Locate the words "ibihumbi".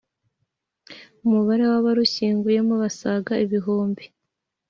3.45-4.03